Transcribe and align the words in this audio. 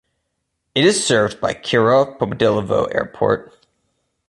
It 0.73 0.83
is 0.83 1.05
served 1.05 1.39
by 1.39 1.53
Kirov 1.53 2.17
Pobedilovo 2.17 2.91
airport. 2.91 3.53